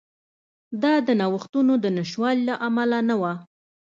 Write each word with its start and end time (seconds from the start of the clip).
دا 0.81 0.93
د 1.07 1.09
نوښتونو 1.21 1.73
د 1.83 1.85
نشتوالي 1.97 2.43
له 2.49 2.55
امله 2.67 2.99
نه 3.09 3.15
وه. 3.21 3.33